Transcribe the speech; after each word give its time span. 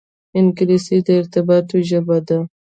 انګلیسي 0.37 0.97
د 1.05 1.07
ارتباطاتو 1.19 1.75
ژبه 1.89 2.17
ده 2.27 2.37